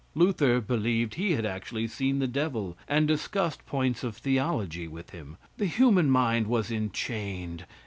Luther 0.15 0.59
believed 0.61 1.13
he 1.13 1.33
had 1.33 1.45
actually 1.45 1.87
seen 1.87 2.17
the 2.17 2.25
devil 2.25 2.75
and 2.87 3.07
discussed 3.07 3.67
points 3.67 4.03
of 4.03 4.17
theology 4.17 4.87
with 4.87 5.11
him. 5.11 5.37
The 5.57 5.67
human 5.67 6.09
mind 6.09 6.47
was 6.47 6.71
enchained. 6.71 7.65